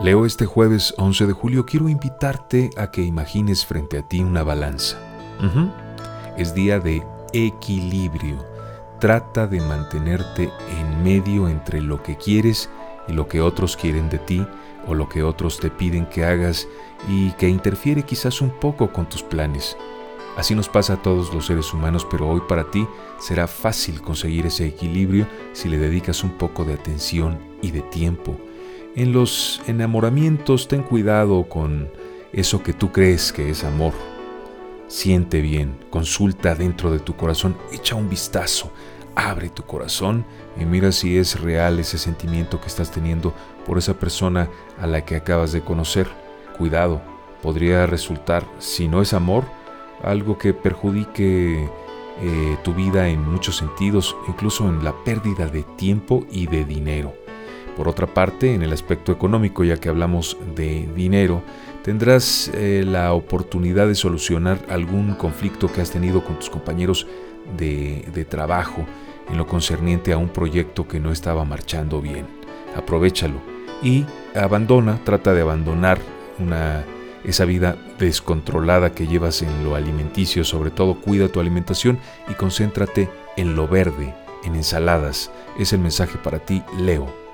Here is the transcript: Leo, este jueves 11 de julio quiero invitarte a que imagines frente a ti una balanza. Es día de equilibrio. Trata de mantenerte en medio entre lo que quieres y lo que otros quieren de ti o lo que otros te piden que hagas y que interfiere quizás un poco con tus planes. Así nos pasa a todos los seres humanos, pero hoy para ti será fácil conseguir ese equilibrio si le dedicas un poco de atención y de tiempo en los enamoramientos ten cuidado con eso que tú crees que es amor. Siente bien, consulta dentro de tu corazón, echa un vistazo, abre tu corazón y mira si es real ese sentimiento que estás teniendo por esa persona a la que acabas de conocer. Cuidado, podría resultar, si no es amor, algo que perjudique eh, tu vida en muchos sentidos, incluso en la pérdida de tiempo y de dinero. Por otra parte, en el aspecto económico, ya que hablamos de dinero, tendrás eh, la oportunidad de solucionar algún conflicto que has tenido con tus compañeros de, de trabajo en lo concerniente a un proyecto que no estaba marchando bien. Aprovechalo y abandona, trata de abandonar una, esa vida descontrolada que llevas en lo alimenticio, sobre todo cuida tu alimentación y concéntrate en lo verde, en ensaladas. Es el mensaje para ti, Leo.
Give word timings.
Leo, 0.00 0.24
este 0.24 0.46
jueves 0.46 0.94
11 0.96 1.26
de 1.26 1.32
julio 1.34 1.66
quiero 1.66 1.90
invitarte 1.90 2.70
a 2.78 2.90
que 2.90 3.02
imagines 3.02 3.66
frente 3.66 3.98
a 3.98 4.02
ti 4.02 4.20
una 4.20 4.42
balanza. 4.42 4.98
Es 6.38 6.54
día 6.54 6.80
de 6.80 7.06
equilibrio. 7.34 8.42
Trata 8.98 9.46
de 9.46 9.60
mantenerte 9.60 10.50
en 10.78 11.02
medio 11.02 11.50
entre 11.50 11.82
lo 11.82 12.02
que 12.02 12.16
quieres 12.16 12.70
y 13.08 13.12
lo 13.12 13.28
que 13.28 13.42
otros 13.42 13.76
quieren 13.76 14.08
de 14.08 14.16
ti 14.16 14.46
o 14.86 14.94
lo 14.94 15.06
que 15.06 15.22
otros 15.22 15.60
te 15.60 15.68
piden 15.68 16.06
que 16.06 16.24
hagas 16.24 16.66
y 17.06 17.32
que 17.32 17.50
interfiere 17.50 18.02
quizás 18.02 18.40
un 18.40 18.58
poco 18.58 18.94
con 18.94 19.06
tus 19.06 19.22
planes. 19.22 19.76
Así 20.38 20.54
nos 20.54 20.70
pasa 20.70 20.94
a 20.94 21.02
todos 21.02 21.34
los 21.34 21.44
seres 21.44 21.74
humanos, 21.74 22.06
pero 22.10 22.26
hoy 22.26 22.40
para 22.48 22.70
ti 22.70 22.88
será 23.18 23.46
fácil 23.46 24.00
conseguir 24.00 24.46
ese 24.46 24.64
equilibrio 24.66 25.26
si 25.52 25.68
le 25.68 25.76
dedicas 25.76 26.24
un 26.24 26.38
poco 26.38 26.64
de 26.64 26.72
atención 26.72 27.38
y 27.60 27.70
de 27.72 27.82
tiempo 27.82 28.38
en 28.96 29.12
los 29.12 29.60
enamoramientos 29.66 30.68
ten 30.68 30.82
cuidado 30.82 31.44
con 31.48 31.90
eso 32.32 32.62
que 32.62 32.72
tú 32.72 32.92
crees 32.92 33.32
que 33.32 33.50
es 33.50 33.64
amor. 33.64 33.92
Siente 34.88 35.40
bien, 35.40 35.76
consulta 35.90 36.54
dentro 36.54 36.90
de 36.90 36.98
tu 36.98 37.14
corazón, 37.14 37.56
echa 37.72 37.94
un 37.94 38.08
vistazo, 38.08 38.72
abre 39.14 39.48
tu 39.48 39.62
corazón 39.62 40.24
y 40.58 40.64
mira 40.64 40.90
si 40.90 41.16
es 41.16 41.40
real 41.40 41.78
ese 41.78 41.98
sentimiento 41.98 42.60
que 42.60 42.66
estás 42.66 42.90
teniendo 42.90 43.32
por 43.66 43.78
esa 43.78 43.94
persona 43.94 44.48
a 44.80 44.86
la 44.86 45.04
que 45.04 45.16
acabas 45.16 45.52
de 45.52 45.60
conocer. 45.60 46.08
Cuidado, 46.58 47.00
podría 47.42 47.86
resultar, 47.86 48.44
si 48.58 48.88
no 48.88 49.00
es 49.00 49.14
amor, 49.14 49.44
algo 50.02 50.38
que 50.38 50.52
perjudique 50.52 51.68
eh, 52.20 52.56
tu 52.64 52.74
vida 52.74 53.08
en 53.08 53.22
muchos 53.22 53.56
sentidos, 53.56 54.16
incluso 54.26 54.68
en 54.68 54.82
la 54.82 54.92
pérdida 55.04 55.46
de 55.46 55.62
tiempo 55.62 56.26
y 56.30 56.46
de 56.46 56.64
dinero. 56.64 57.14
Por 57.76 57.88
otra 57.88 58.06
parte, 58.06 58.54
en 58.54 58.62
el 58.62 58.72
aspecto 58.72 59.12
económico, 59.12 59.64
ya 59.64 59.78
que 59.78 59.88
hablamos 59.88 60.36
de 60.54 60.88
dinero, 60.94 61.42
tendrás 61.82 62.50
eh, 62.54 62.84
la 62.86 63.12
oportunidad 63.12 63.86
de 63.86 63.94
solucionar 63.94 64.58
algún 64.68 65.14
conflicto 65.14 65.72
que 65.72 65.80
has 65.80 65.90
tenido 65.90 66.24
con 66.24 66.36
tus 66.36 66.50
compañeros 66.50 67.06
de, 67.56 68.06
de 68.12 68.24
trabajo 68.24 68.84
en 69.30 69.38
lo 69.38 69.46
concerniente 69.46 70.12
a 70.12 70.18
un 70.18 70.28
proyecto 70.28 70.86
que 70.86 71.00
no 71.00 71.12
estaba 71.12 71.44
marchando 71.44 72.00
bien. 72.00 72.26
Aprovechalo 72.76 73.40
y 73.82 74.04
abandona, 74.34 75.00
trata 75.04 75.32
de 75.32 75.40
abandonar 75.40 75.98
una, 76.38 76.84
esa 77.24 77.44
vida 77.44 77.76
descontrolada 77.98 78.92
que 78.92 79.06
llevas 79.06 79.42
en 79.42 79.64
lo 79.64 79.74
alimenticio, 79.74 80.44
sobre 80.44 80.70
todo 80.70 81.00
cuida 81.00 81.28
tu 81.28 81.40
alimentación 81.40 81.98
y 82.28 82.34
concéntrate 82.34 83.08
en 83.36 83.56
lo 83.56 83.68
verde, 83.68 84.14
en 84.44 84.54
ensaladas. 84.56 85.30
Es 85.58 85.72
el 85.72 85.80
mensaje 85.80 86.18
para 86.18 86.40
ti, 86.40 86.62
Leo. 86.78 87.29